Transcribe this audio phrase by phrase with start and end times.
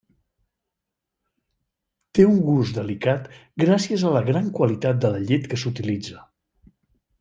[2.17, 3.29] Té un gust delicat
[3.67, 6.23] gràcies a la gran qualitat de la llet que s'utilitza.